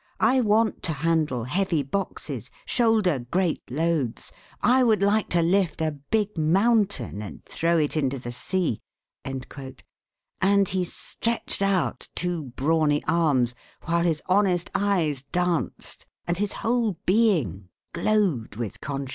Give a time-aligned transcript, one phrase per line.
[0.19, 4.31] I want to handle heavy boxes, shoulder great loads.
[4.59, 8.81] I would like to lift a big mountain and throw it into the sea,"
[9.23, 9.45] and
[10.67, 13.53] he stretched out two brawny arms,
[13.83, 19.09] while his honest eyes danced and his whole being glowed with conscious strength.